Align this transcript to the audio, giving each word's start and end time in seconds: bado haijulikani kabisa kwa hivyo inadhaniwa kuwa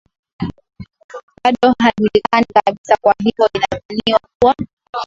bado 1.43 1.75
haijulikani 1.79 2.45
kabisa 2.53 2.97
kwa 3.01 3.15
hivyo 3.19 3.49
inadhaniwa 3.53 4.19
kuwa 4.39 4.55